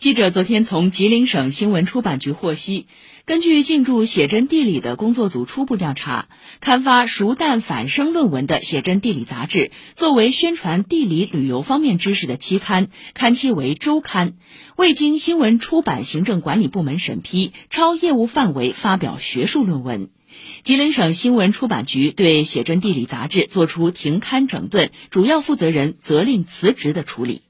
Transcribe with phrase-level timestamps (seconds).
[0.00, 2.86] 记者昨天从吉林省新闻出版局获悉，
[3.26, 6.30] 根据进驻写真地理的工作组初步调查，
[6.60, 14.38] 刊发熟蛋反生论文的写真地理杂志，作为宣传地理旅游方面知识的期刊，刊期为周刊，
[14.74, 20.08] 未经新闻出版行政管理部门审批，超业务范围发表学术论文。
[20.62, 27.42] 吉林省新闻出版局对写真地理杂志作出停刊整顿，主要负责人责令辞职的处理。